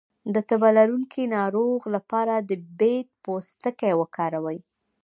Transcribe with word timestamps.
د 0.33 0.35
تبه 0.49 0.69
لرونکي 0.77 1.23
ناروغ 1.37 1.81
لپاره 1.95 2.33
د 2.49 2.51
بید 2.79 3.07
پوستکی 3.23 3.91
وکاروئ 4.01 4.59